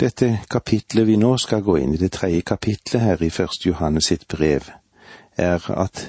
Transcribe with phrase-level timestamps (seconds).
[0.00, 4.08] Dette kapitlet vi nå skal gå inn i, det tredje kapitlet her i Første Johannes
[4.10, 4.66] sitt brev,
[5.38, 6.08] er at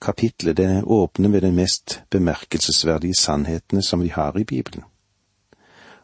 [0.00, 4.84] kapitlet det åpner med den mest bemerkelsesverdige sannhetene som vi har i Bibelen.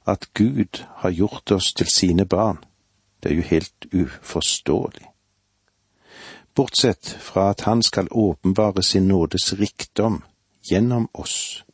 [0.06, 2.58] At Gud har gjort oss til sine barn,
[3.22, 5.06] det er jo helt uforståelig.
[6.54, 10.22] Bortsett fra at Han skal åpenbare sin nådes rikdom
[10.70, 11.64] gjennom oss.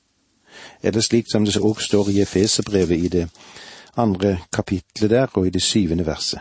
[0.83, 3.29] Er det slik som det òg står i Efeserbrevet i det
[3.97, 6.41] andre kapitlet der og i det syvende verset.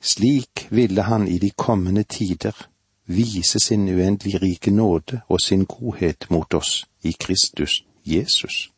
[0.00, 2.66] Slik ville han i de kommende tider
[3.06, 8.70] vise sin uendelig rike nåde og sin godhet mot oss i Kristus Jesus.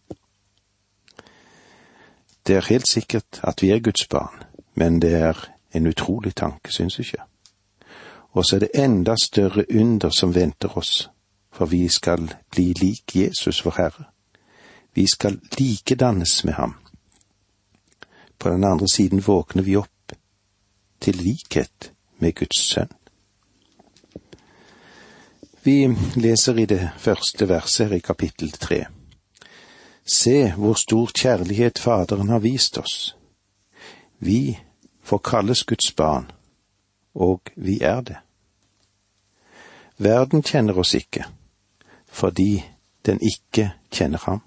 [2.47, 4.43] Det er helt sikkert at vi er Guds barn,
[4.75, 7.23] men det er en utrolig tanke, syns ikke.
[8.33, 11.11] Og så er det enda større under som venter oss,
[11.53, 14.05] for vi skal bli lik Jesus, vår Herre.
[14.95, 16.75] Vi skal likedannes med ham
[18.39, 20.13] på den andre siden våkner vi opp
[21.01, 22.93] til likhet med Guds sønn.
[25.67, 28.85] Vi leser i det første verset her i kapittel tre.
[30.07, 33.17] Se hvor stor kjærlighet Faderen har vist oss.
[34.19, 34.59] Vi
[35.03, 36.31] får kalles Guds barn,
[37.15, 38.17] og vi er det.
[39.99, 41.25] Verden kjenner oss ikke,
[42.07, 42.63] fordi
[43.07, 44.46] den ikke kjenner ham.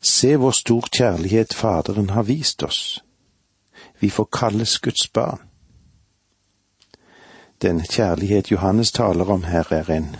[0.00, 3.04] Se hvor stor kjærlighet Faderen har vist oss.
[4.00, 5.40] Vi får kalles Guds barn.
[7.62, 10.16] Den kjærlighet Johannes taler om her, er en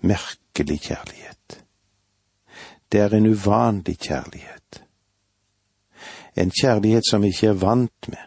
[0.00, 1.64] merkelig kjærlighet.
[2.92, 4.84] Det er en uvanlig kjærlighet.
[6.36, 8.24] En kjærlighet som vi ikke er vant med.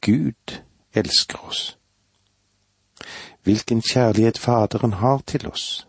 [0.00, 0.62] Gud
[0.94, 1.78] elsker oss.
[3.42, 5.86] Hvilken kjærlighet Faderen har til oss.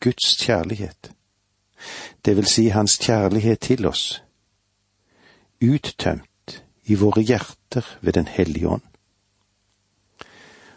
[0.00, 1.12] Guds kjærlighet
[2.24, 4.22] det vil si hans kjærlighet til oss,
[5.62, 8.82] uttømt i våre hjerter ved Den hellige ånd.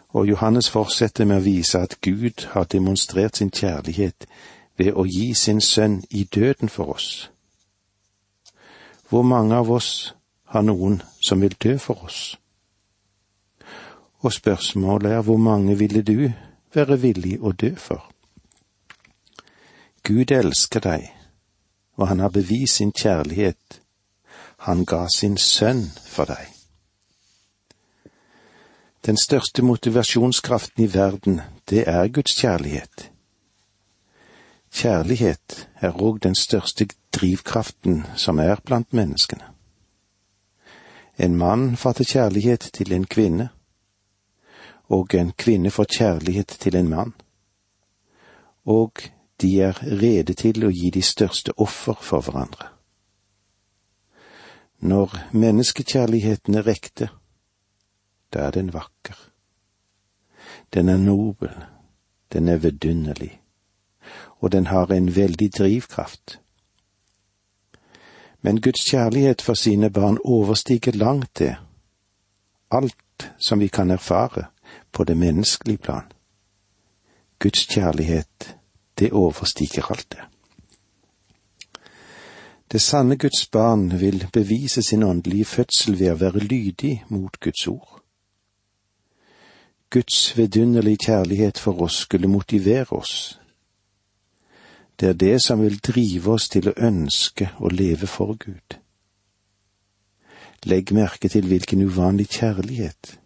[0.08, 4.26] Og Johannes fortsetter med å vise at Gud har demonstrert sin kjærlighet
[4.76, 7.30] ved å gi sin sønn i døden for oss.
[9.08, 12.36] Hvor mange av oss har noen som vil dø for oss?
[14.20, 16.32] Og spørsmålet er hvor mange ville du
[16.74, 18.11] være villig å dø for?
[20.02, 21.04] Gud elsker deg,
[21.94, 23.78] og han har bevist sin kjærlighet.
[24.66, 26.48] Han ga sin sønn for deg.
[29.06, 31.40] Den største motivasjonskraften i verden,
[31.70, 33.10] det er Guds kjærlighet.
[34.72, 39.50] Kjærlighet er òg den største drivkraften som er blant menneskene.
[41.18, 43.48] En mann fatter kjærlighet til en kvinne,
[44.88, 47.12] og en kvinne får kjærlighet til en mann.
[48.64, 49.02] Og
[49.42, 52.68] de er rede til å gi de største offer for hverandre.
[54.82, 57.08] Når menneskekjærligheten er rekte,
[58.34, 59.18] da er den vakker.
[60.74, 61.52] Den er nobel,
[62.32, 63.40] den er vidunderlig,
[64.40, 66.40] og den har en veldig drivkraft.
[68.42, 71.56] Men Guds kjærlighet for sine barn overstiger langt det,
[72.70, 74.44] alt som vi kan erfare
[74.92, 76.12] på det menneskelige plan.
[77.38, 78.56] Guds kjærlighet
[78.98, 80.24] det overstiger alt det.
[82.72, 87.66] Det sanne Guds barn vil bevise sin åndelige fødsel ved å være lydig mot Guds
[87.68, 87.98] ord.
[89.90, 93.38] Guds vidunderlige kjærlighet for oss skulle motivere oss.
[95.00, 98.78] Det er det som vil drive oss til å ønske å leve for Gud.
[100.64, 103.18] Legg merke til hvilken uvanlig kjærlighet.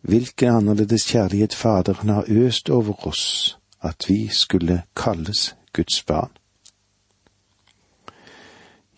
[0.00, 6.30] Hvilken annerledes kjærlighet Faderen har øst over oss at vi skulle kalles Guds barn.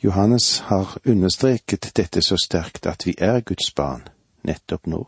[0.04, 4.08] Johannes har understreket dette så sterkt at vi er Guds barn
[4.46, 5.00] nettopp nå.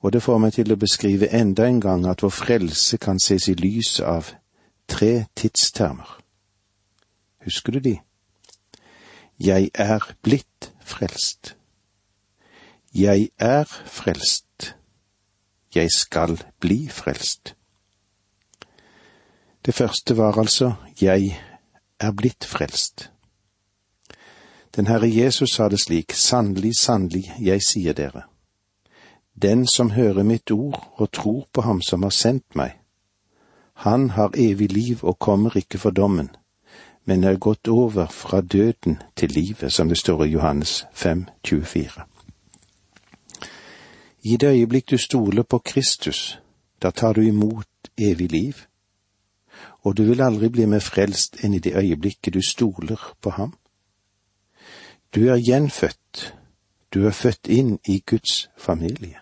[0.00, 3.48] Og det får meg til å beskrive enda en gang at vår frelse kan ses
[3.48, 4.32] i lys av
[4.88, 6.18] tre tidstermer.
[7.46, 7.94] Husker du de?
[9.38, 11.56] Jeg er blitt frelst.
[12.94, 14.45] Jeg er frelst
[15.76, 17.54] jeg skal bli frelst.
[19.66, 21.40] Det første var altså jeg
[22.00, 23.10] er blitt frelst.
[24.76, 28.22] Den Herre Jesus sa det slik, sannelig, sannelig, jeg sier dere.
[29.42, 32.76] Den som hører mitt ord og tror på ham som har sendt meg,
[33.76, 36.30] han har evig liv og kommer ikke for dommen,
[37.04, 42.15] men er gått over fra døden til livet, som det står i Johannes 5, 24.
[44.26, 46.38] I det øyeblikk du stoler på Kristus,
[46.82, 48.54] da tar du imot evig liv.
[49.86, 53.52] og du vil aldri bli mer frelst enn i det øyeblikket du stoler på ham.
[55.14, 56.34] Du er gjenfødt,
[56.94, 59.20] du er født inn i Guds familie.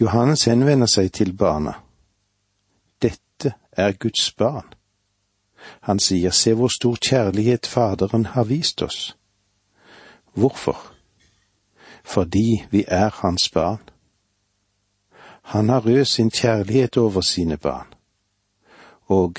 [0.00, 1.74] Johannes henvender seg til barna.
[3.02, 4.72] Dette er Guds barn.
[5.80, 9.16] Han sier, se hvor stor kjærlighet Faderen har vist oss.
[10.32, 10.99] Hvorfor?
[12.10, 13.82] Fordi vi er hans barn.
[15.42, 17.86] Han har rød sin kjærlighet over sine barn,
[19.06, 19.38] og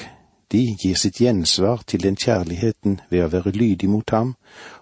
[0.52, 4.34] de gir sitt gjensvar til den kjærligheten ved å være lydig mot ham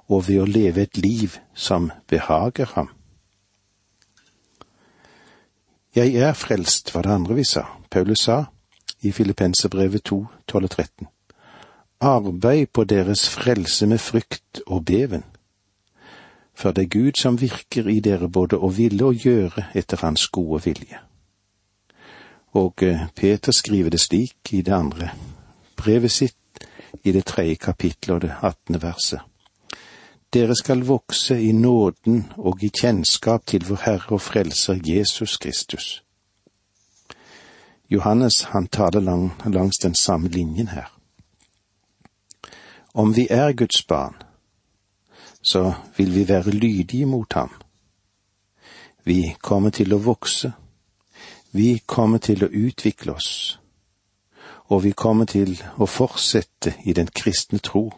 [0.07, 2.89] og ved å leve et liv som behager ham.
[5.95, 7.65] Jeg er frelst, var det andre vi sa.
[7.89, 8.43] Paulus sa
[9.01, 11.07] i Filippenserbrevet 2, 12 og 13.
[12.01, 15.25] Arbeid på deres frelse med frykt og beven.
[16.59, 20.27] For det er Gud som virker i dere både å ville og gjøre etter hans
[20.27, 20.99] gode vilje.
[22.59, 25.13] Og eh, Peter skriver det slik i det andre
[25.79, 26.35] brevet sitt
[27.03, 29.21] i det tredje kapittelet og det attende verset.
[30.33, 36.03] Dere skal vokse i nåden og i kjennskap til vår Herre og Frelser Jesus Kristus.
[37.89, 40.91] Johannes han taler lang, langs den samme linjen her.
[42.93, 44.15] Om vi er Guds barn,
[45.41, 47.51] så vil vi være lydige mot ham.
[49.03, 50.51] Vi kommer til å vokse,
[51.51, 53.59] vi kommer til å utvikle oss,
[54.69, 57.89] og vi kommer til å fortsette i den kristne tro.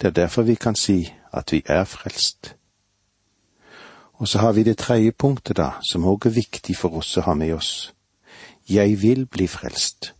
[0.00, 2.54] Det er derfor vi kan si at vi er frelst.
[4.20, 7.24] Og så har vi det tredje punktet, da, som òg er viktig for oss å
[7.24, 7.92] ha med oss.
[8.68, 10.12] Jeg vil bli frelst.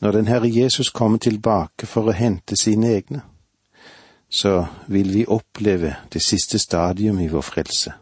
[0.00, 3.22] Når den Herre Jesus kommer tilbake for å hente sine egne,
[4.32, 7.92] så vil vi oppleve det siste stadium i vår frelse.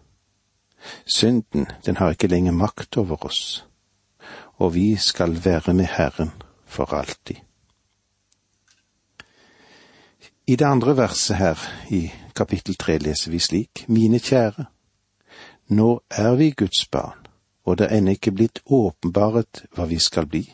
[1.17, 3.67] Synden, den har ikke lenger makt over oss,
[4.63, 6.31] og vi skal være med Herren
[6.67, 7.37] for alltid.
[10.47, 11.59] I det andre verset her,
[11.91, 14.65] i kapittel tre, leser vi slik, Mine kjære,
[15.69, 17.27] nå er vi Guds barn,
[17.65, 20.47] og det er ennå ikke blitt åpenbaret hva vi skal bli.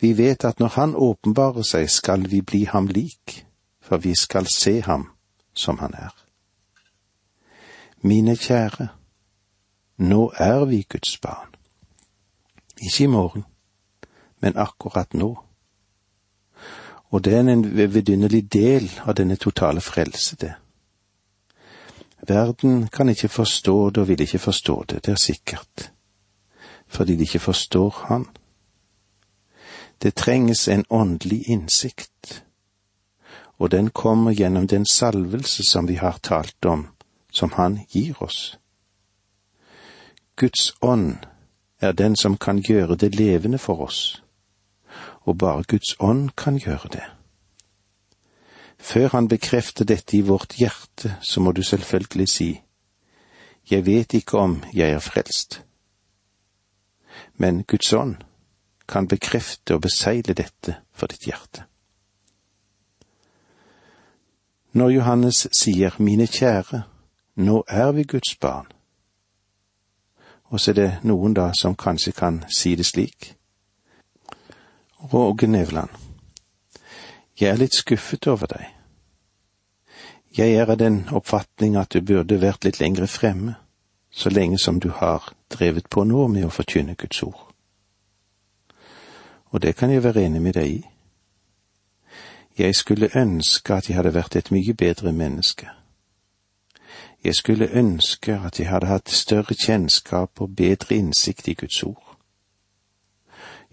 [0.00, 3.46] Vi vet at når Han åpenbarer seg, skal vi bli ham lik,
[3.92, 5.10] for vi skal se ham
[5.54, 6.14] som han er.
[8.00, 8.88] Mine kjære,
[9.96, 11.50] nå er vi Guds barn.
[12.80, 13.44] Ikke i morgen,
[14.40, 15.28] men akkurat nå.
[17.10, 20.54] Og det er en vidunderlig del av denne totale frelse, det.
[22.28, 25.92] Verden kan ikke forstå det og vil ikke forstå det, det er sikkert,
[26.88, 28.26] fordi de ikke forstår Han.
[30.02, 32.44] Det trenges en åndelig innsikt,
[33.62, 36.88] og den kommer gjennom den salvelse som vi har talt om,
[37.32, 38.58] som Han gir oss.
[40.36, 41.16] Guds ånd
[41.80, 44.22] er den som kan gjøre det levende for oss,
[45.20, 47.06] og bare Guds ånd kan gjøre det.
[48.78, 52.60] Før Han bekrefter dette i vårt hjerte, så må du selvfølgelig si,
[53.70, 55.62] Jeg vet ikke om jeg er frelst.
[57.34, 58.16] Men Guds ånd
[58.88, 61.71] kan bekrefte og besegle dette for ditt hjerte.
[64.72, 66.82] Når Johannes sier Mine kjære,
[67.36, 68.66] nå er vi Guds barn,
[70.44, 73.34] og så er det noen da som kanskje kan si det slik.
[75.12, 75.90] Råge Nevland,
[77.40, 78.64] jeg er litt skuffet over deg.
[80.36, 83.58] Jeg er av den oppfatning at du burde vært litt lengre fremme,
[84.10, 87.44] så lenge som du har drevet på nå med å forkynne Guds ord.
[89.52, 90.80] Og det kan jeg være enig med deg i.
[92.58, 95.68] Jeg skulle ønske at jeg hadde vært et mye bedre menneske.
[97.24, 102.18] Jeg skulle ønske at jeg hadde hatt større kjennskap og bedre innsikt i Guds ord.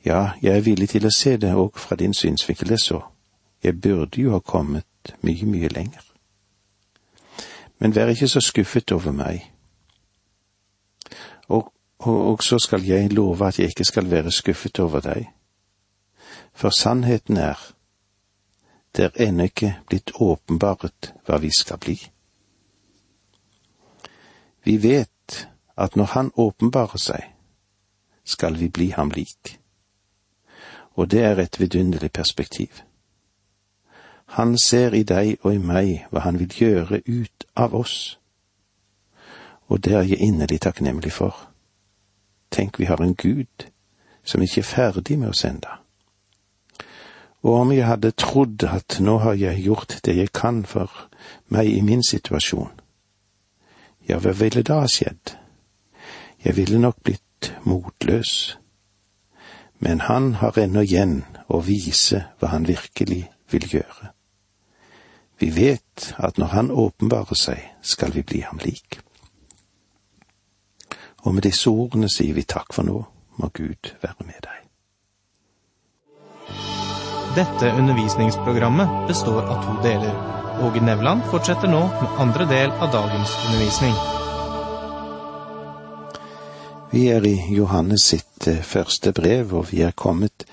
[0.05, 3.01] Ja, jeg er villig til å se det òg fra din synsvinkel det så.
[3.63, 6.05] Jeg burde jo ha kommet mye, mye lenger.
[7.79, 9.51] Men vær ikke så skuffet over meg.
[11.47, 15.27] Og, og, og så skal jeg love at jeg ikke skal være skuffet over deg.
[16.53, 17.59] For sannheten er,
[18.99, 21.95] det er ennå ikke blitt åpenbart hva vi skal bli.
[24.67, 27.23] Vi vet at når Han åpenbarer seg,
[28.23, 29.59] skal vi bli ham lik.
[30.93, 32.69] Og det er et vidunderlig perspektiv.
[34.25, 38.19] Han ser i deg og i meg hva han vil gjøre ut av oss.
[39.67, 41.49] Og det er jeg inderlig takknemlig for.
[42.51, 43.71] Tenk, vi har en Gud
[44.23, 45.79] som ikke er ferdig med oss enda.
[47.41, 50.91] Og om jeg hadde trodd at nå har jeg gjort det jeg kan for
[51.47, 52.71] meg i min situasjon,
[54.09, 55.35] ja, hva ville da skjedd?
[56.43, 58.57] Jeg ville nok blitt motløs.
[59.79, 64.11] men han har ennå igjen å vise hva han virkelig vil gjøre.
[65.39, 68.99] Vi vet at når han åpenbarer seg, skal vi bli ham lik.
[71.23, 72.99] Og med disse ordene sier vi takk for nå,
[73.39, 74.68] må Gud være med deg.
[77.39, 80.15] Dette undervisningsprogrammet består av to deler.
[80.61, 83.93] Åge Nevland fortsetter nå med andre del av dagens undervisning.
[86.91, 90.43] Vi er i Johannes sitt eh, første brev, og vi er kommet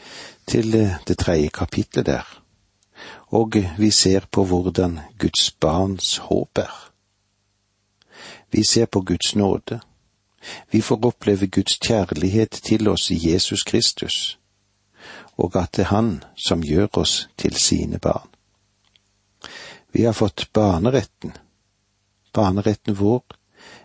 [0.46, 2.30] til eh, det tredje kapitlet der.
[3.34, 6.80] Og vi ser på hvordan Guds barns håp er.
[8.54, 9.80] Vi ser på Guds nåde.
[10.70, 14.38] Vi får oppleve Guds kjærlighet til oss i Jesus Kristus,
[15.36, 18.28] og at det er Han som gjør oss til sine barn.
[19.92, 21.32] Vi har fått barneretten.
[22.32, 23.22] Barneretten vår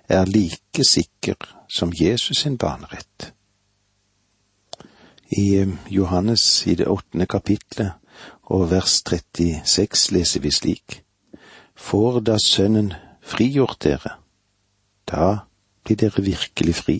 [0.08, 1.36] er like sikker
[1.67, 3.34] som Jesus sin barnerett.
[5.31, 7.93] I eh, Johannes i det åttende kapitlet
[8.51, 11.00] og vers 36 leser vi slik.
[11.75, 12.93] Får da Sønnen
[13.24, 14.17] frigjort dere,
[15.08, 15.48] da
[15.86, 17.00] blir dere virkelig fri.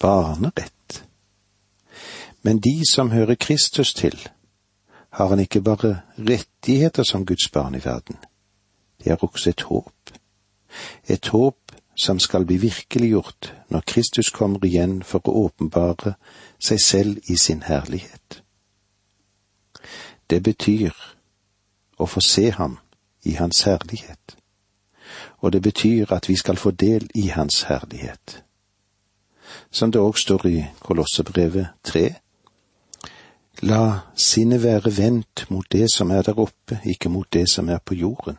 [0.00, 0.77] Barnerett.
[2.48, 4.28] Men de som hører Kristus til,
[5.10, 8.16] har han ikke bare rettigheter som Guds barn i verden,
[9.04, 10.10] det er også et håp.
[11.08, 16.14] Et håp som skal bli virkeliggjort når Kristus kommer igjen for å åpenbare
[16.56, 18.42] seg selv i sin herlighet.
[20.30, 20.96] Det betyr
[21.98, 22.78] å få se ham
[23.28, 24.36] i hans herlighet,
[25.44, 28.40] og det betyr at vi skal få del i hans herlighet.
[29.70, 32.06] Som det òg står i Kolossebrevet tre,
[33.62, 37.78] La sinnet være vendt mot det som er der oppe, ikke mot det som er
[37.78, 38.38] på jorden.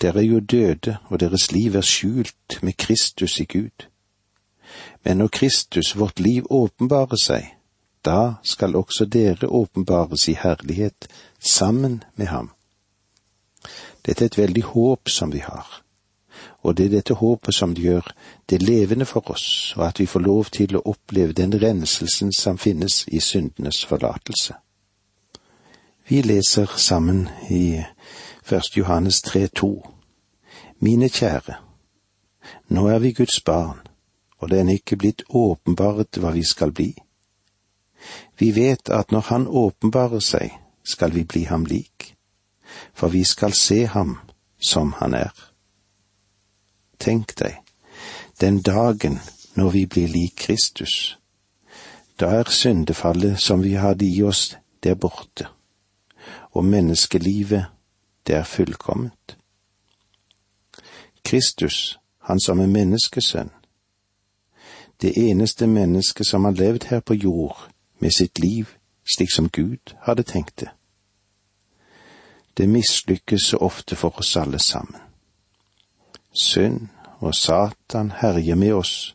[0.00, 3.86] Dere er jo døde, og deres liv er skjult med Kristus i Gud.
[5.04, 7.50] Men når Kristus, vårt liv, åpenbarer seg,
[8.04, 11.08] da skal også dere åpenbares i herlighet
[11.40, 12.50] sammen med ham.
[14.06, 15.83] Dette er et veldig håp som vi har,
[16.64, 18.06] og det er dette håpet som gjør
[18.50, 22.58] det levende for oss, og at vi får lov til å oppleve den renselsen som
[22.58, 24.54] finnes i syndenes forlatelse.
[26.08, 27.84] Vi leser sammen i
[28.48, 28.76] 1.
[28.76, 29.70] Johannes 3,2.
[30.80, 31.54] Mine kjære,
[32.68, 33.80] nå er vi Guds barn,
[34.38, 36.94] og det er ikke blitt åpenbart hva vi skal bli.
[38.38, 40.52] Vi vet at når Han åpenbarer seg,
[40.84, 42.14] skal vi bli ham lik,
[42.94, 44.18] for vi skal se ham
[44.60, 45.53] som han er.
[46.98, 47.60] Tenk deg,
[48.40, 49.20] den dagen
[49.54, 51.18] når vi blir lik Kristus,
[52.20, 55.46] da er syndefallet som vi hadde i oss, der borte,
[56.50, 57.66] og menneskelivet
[58.26, 59.36] det er fullkomment.
[61.24, 63.50] Kristus, han som er menneskesønn,
[65.02, 68.66] det eneste mennesket som har levd her på jord med sitt liv
[69.04, 70.70] slik som Gud hadde tenkt det.
[72.56, 75.00] Det mislykkes så ofte for oss alle sammen.
[76.34, 76.88] Synd
[77.20, 79.14] og Satan herjer med oss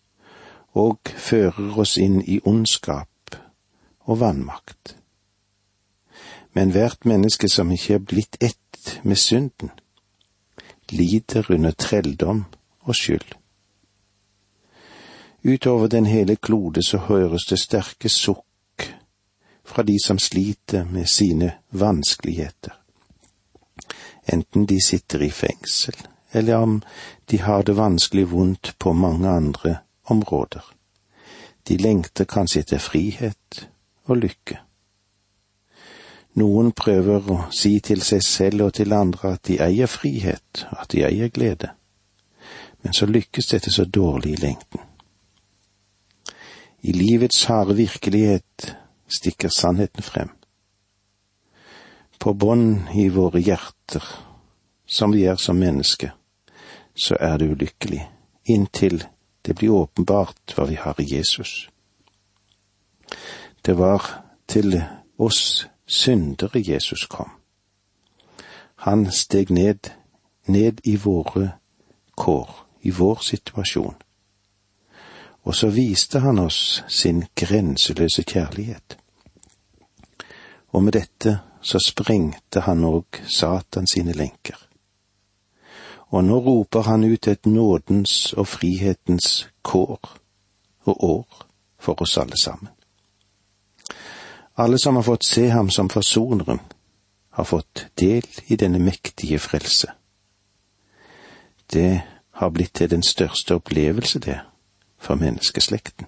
[0.77, 3.35] og fører oss inn i ondskap
[4.07, 4.95] og vannmakt.
[6.53, 9.71] Men hvert menneske som ikke er blitt ett med synden,
[10.91, 12.45] lider under trelldom
[12.81, 13.35] og skyld.
[15.43, 18.87] Utover den hele klode så høres det sterke sukk
[19.63, 22.73] fra de som sliter med sine vanskeligheter,
[24.33, 25.95] enten de sitter i fengsel,
[26.31, 26.81] eller om
[27.25, 30.63] de har det vanskelig vondt på mange andre områder.
[31.67, 33.67] De lengter kanskje etter frihet
[34.09, 34.59] og lykke.
[36.39, 40.91] Noen prøver å si til seg selv og til andre at de eier frihet, at
[40.93, 41.71] de eier glede,
[42.81, 44.85] men så lykkes dette så dårlig i lengden.
[46.81, 48.75] I livets harde virkelighet
[49.09, 50.29] stikker sannheten frem.
[52.19, 54.03] På bånd i våre hjerter,
[54.87, 56.13] som vi er som mennesker,
[56.99, 58.11] så er det ulykkelig,
[58.45, 59.03] inntil
[59.45, 61.69] det blir åpenbart hva vi har i Jesus.
[63.65, 64.03] Det var
[64.47, 64.75] til
[65.17, 67.31] oss syndere Jesus kom.
[68.75, 69.89] Han steg ned,
[70.45, 71.51] ned i våre
[72.15, 72.49] kår,
[72.81, 73.95] i vår situasjon.
[75.43, 78.97] Og så viste han oss sin grenseløse kjærlighet.
[80.71, 84.68] Og med dette så sprengte han òg Satan sine lenker.
[86.09, 89.99] Og nå roper han ut et nådens og frihetens kår
[90.89, 91.45] og år
[91.79, 92.73] for oss alle sammen.
[94.57, 96.59] Alle som har fått se ham som forsoneren,
[97.29, 99.87] har fått del i denne mektige frelse.
[101.71, 102.01] Det
[102.31, 104.39] har blitt til den største opplevelse, det,
[104.97, 106.07] for menneskeslekten.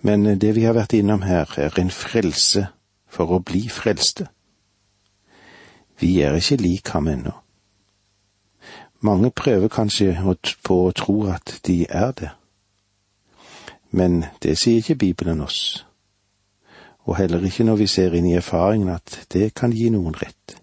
[0.00, 2.66] Men det vi har vært innom her, er en frelse
[3.08, 4.26] for å bli frelste.
[6.00, 7.43] Vi er ikke lik ham ennå.
[9.04, 10.14] Mange prøver kanskje
[10.64, 12.30] på å tro at de er det.
[13.90, 15.84] Men det sier ikke Bibelen oss,
[17.04, 20.56] og heller ikke når vi ser inn i erfaringen at det kan gi noen rett.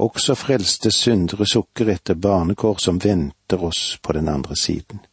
[0.00, 5.04] Også frelste syndere sukker etter barnekår som venter oss på den andre siden.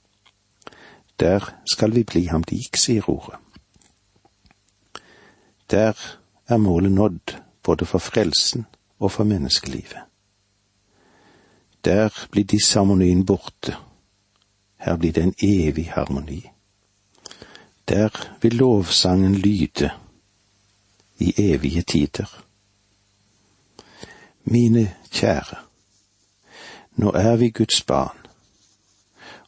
[1.19, 3.43] Der skal vi bli ham lik, sier ordet.
[5.67, 5.99] Der
[6.47, 8.65] er målet nådd, både for frelsen
[8.99, 10.07] og for menneskelivet.
[11.87, 13.77] Der blir disharmonien borte.
[14.77, 16.41] Her blir det en evig harmoni.
[17.87, 19.89] Der vil lovsangen lyde
[21.19, 22.43] i evige tider.
[24.43, 25.57] Mine kjære,
[26.95, 28.27] nå er vi Guds barn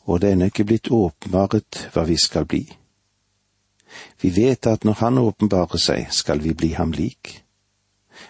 [0.09, 2.63] og det er ennå ikke blitt åpenbaret hva vi skal bli.
[4.21, 7.43] Vi vet at når Han åpenbarer seg, skal vi bli ham lik,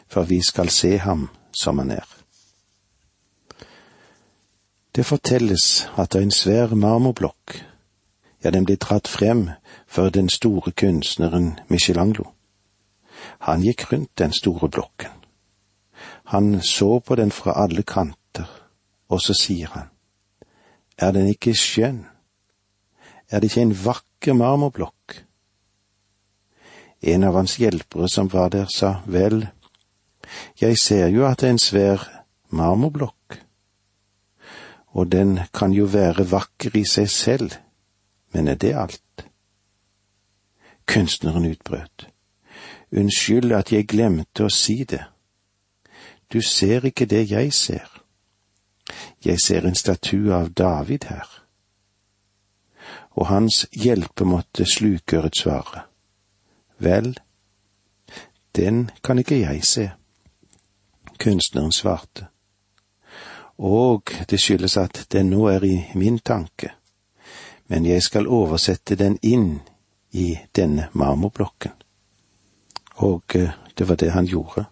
[0.07, 2.18] for vi skal se ham som han er.
[4.99, 7.53] Det fortelles at en svær marmorblokk,
[8.43, 9.45] ja, den ble dratt frem
[9.87, 12.25] for den store kunstneren Michelangelo.
[13.47, 15.13] Han gikk rundt den store blokken.
[16.35, 18.49] Han så på den fra alle kanter,
[19.07, 19.87] og så sier han,
[20.97, 22.01] er den ikke skjønn?
[23.31, 25.15] Er det ikke en vakker marmorblokk?
[27.07, 29.47] En av hans hjelpere som var der, sa vel,
[30.59, 32.05] jeg ser jo at det er en svær
[32.51, 33.18] marmorblokk,
[34.91, 37.51] og den kan jo være vakker i seg selv,
[38.33, 39.25] men er det alt?
[40.87, 42.07] Kunstneren utbrøt.
[42.91, 45.03] Unnskyld at jeg glemte å si det.
[46.33, 47.89] Du ser ikke det jeg ser.
[49.25, 51.29] Jeg ser en statue av David her.
[53.11, 55.85] Og hans hjelpe måtte slukøret svare.
[56.79, 57.13] Vel,
[58.55, 59.89] den kan ikke jeg se.
[61.19, 62.29] Kunstneren svarte.
[63.59, 66.71] Og det skyldes at den nå er i min tanke,
[67.67, 69.59] men jeg skal oversette den inn
[70.11, 71.75] i denne marmorblokken.
[72.95, 74.65] Og eh, det var det han gjorde.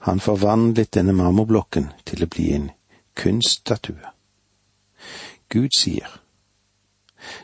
[0.00, 2.70] Han forvandlet denne marmorblokken til å bli en
[3.14, 4.12] kunststatue.
[5.48, 6.08] Gud sier,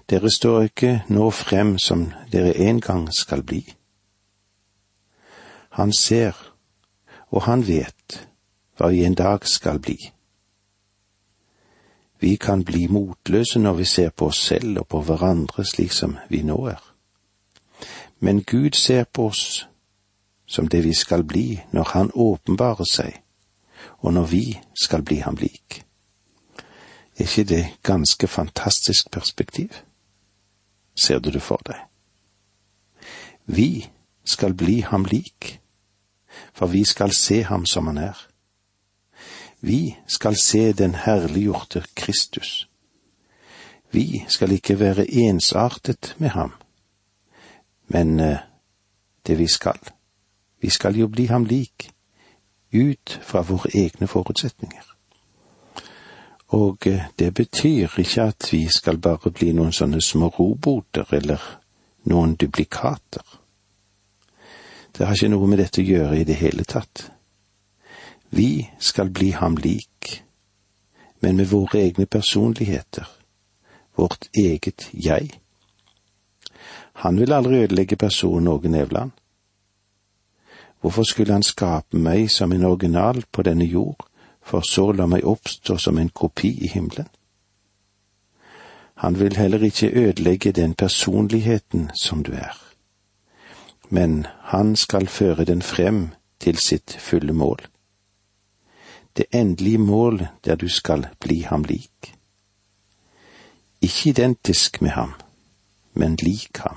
[0.08, 3.60] Dere står ikke nå frem som dere en gang skal bli.
[5.76, 6.32] Han ser,
[7.28, 8.22] og han vet,
[8.76, 9.98] hva vi en dag skal bli.
[12.20, 16.16] Vi kan bli motløse når vi ser på oss selv og på hverandre slik som
[16.28, 16.82] vi nå er.
[18.20, 19.66] Men Gud ser på oss
[20.46, 23.22] som det vi skal bli når Han åpenbarer seg
[23.98, 25.84] og når vi skal bli ham lik.
[27.16, 29.68] Er ikke det ganske fantastisk perspektiv?
[30.96, 31.76] Ser du det for deg?
[33.46, 33.88] Vi
[34.24, 35.60] skal bli ham lik,
[36.52, 38.16] for vi skal se ham som han er.
[39.66, 42.68] Vi skal se den herliggjorte Kristus.
[43.90, 46.52] Vi skal ikke være ensartet med ham,
[47.88, 48.36] men eh,
[49.26, 49.78] det vi skal,
[50.60, 51.90] vi skal jo bli ham lik
[52.74, 54.94] ut fra våre egne forutsetninger.
[56.48, 61.42] Og eh, det betyr ikke at vi skal bare bli noen sånne små roboter eller
[62.06, 63.26] noen duplikater.
[64.94, 67.08] Det har ikke noe med dette å gjøre i det hele tatt.
[68.30, 70.24] Vi skal bli ham lik,
[71.20, 73.08] men med våre egne personligheter,
[73.96, 75.30] vårt eget jeg.
[76.92, 79.10] Han vil aldri ødelegge personen Åge Nevland.
[80.80, 84.06] Hvorfor skulle han skape meg som en original på denne jord,
[84.42, 87.08] for så la meg oppstå som en kopi i himmelen?
[88.96, 92.56] Han vil heller ikke ødelegge den personligheten som du er,
[93.88, 96.08] men han skal føre den frem
[96.40, 97.60] til sitt fulle mål.
[99.16, 102.14] Det endelige mål der du skal bli ham lik.
[103.80, 105.12] Ikke identisk med ham,
[105.94, 106.76] men lik ham.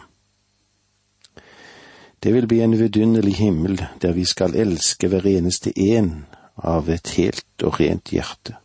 [2.24, 6.26] Det vil bli en vidunderlig himmel der vi skal elske hver eneste en
[6.58, 8.56] av et helt og rent hjerte.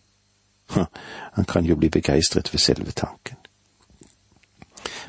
[1.36, 3.36] Han kan jo bli begeistret ved selve tanken.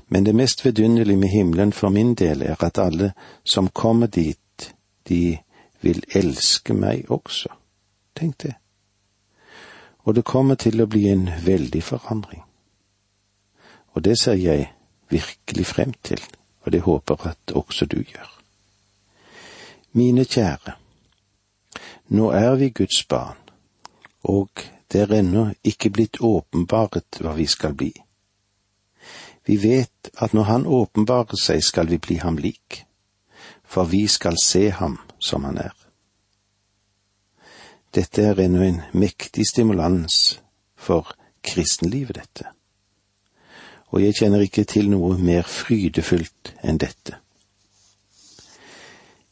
[0.08, 4.74] Men det mest vidunderlige med himmelen for min del er at alle som kommer dit,
[5.10, 5.38] de
[5.82, 7.50] vil elske meg også.
[8.16, 8.56] Tenk det.
[10.06, 12.44] Og det kommer til å bli en veldig forandring.
[13.96, 14.70] Og det ser jeg
[15.10, 16.22] virkelig frem til,
[16.62, 18.32] og det håper at også du gjør.
[19.92, 20.76] Mine kjære,
[22.08, 23.38] nå er vi Guds barn,
[24.24, 24.50] og
[24.92, 27.94] det er ennå ikke blitt åpenbaret hva vi skal bli.
[29.46, 32.86] Vi vet at når Han åpenbarer seg, skal vi bli ham lik,
[33.64, 35.85] for vi skal se ham som han er.
[37.96, 40.42] Dette er ennå en mektig stimulans
[40.76, 42.50] for kristenlivet, dette.
[43.96, 47.16] Og jeg kjenner ikke til noe mer frydefullt enn dette.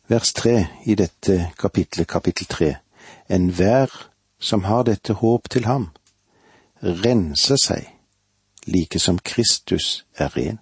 [0.08, 2.70] Vers tre i dette kapitlet, kapittel tre.
[3.28, 3.92] Enhver
[4.40, 5.90] som har dette håp til ham,
[6.84, 7.90] renser seg,
[8.68, 10.60] like som Kristus er ren.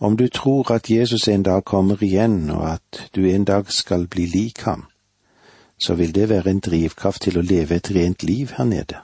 [0.00, 4.06] Om du tror at Jesus en dag kommer igjen, og at du en dag skal
[4.06, 4.84] bli lik ham,
[5.78, 9.00] så vil det være en drivkraft til å leve et rent liv her nede.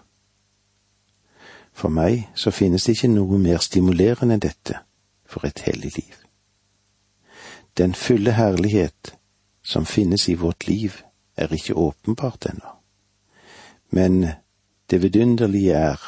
[1.73, 4.83] For meg så finnes det ikke noe mer stimulerende enn dette
[5.27, 6.17] for et hellig liv.
[7.77, 9.15] Den fulle herlighet
[9.63, 11.01] som finnes i vårt liv,
[11.37, 12.77] er ikke åpenbart ennå.
[13.91, 14.27] Men
[14.91, 16.01] det vidunderlige er,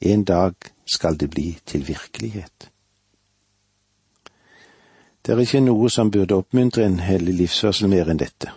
[0.00, 0.54] en dag
[0.86, 2.70] skal det bli til virkelighet.
[5.26, 8.50] Det er ikke noe som burde oppmuntre en hellig livsførsel mer enn dette.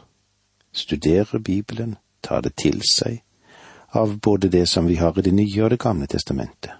[0.75, 3.21] Studere Bibelen, ta det til seg,
[3.95, 6.71] av både det som vi har i Det nye og Det gamle testamentet.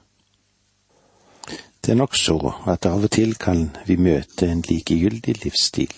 [1.86, 2.36] Det er nok så
[2.68, 5.94] at av og til kan vi møte en likegyldig livsstil,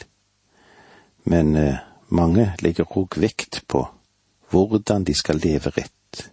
[1.23, 1.79] men eh,
[2.09, 3.87] mange legger òg vekt på
[4.51, 6.29] hvordan de skal leve rett.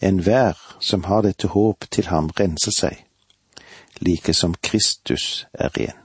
[0.00, 3.04] Enhver som har dette håp til ham, renser seg,
[4.00, 6.01] like som Kristus er ren.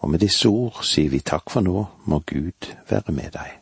[0.00, 3.57] Og med disse ord sier vi takk for nå, må Gud være med deg.